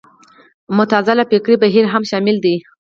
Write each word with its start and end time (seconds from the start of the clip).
معتزله 0.75 1.23
فکري 1.31 1.55
بهیر 1.63 1.85
هم 1.93 2.03
شامل 2.11 2.35
دی 2.43 2.55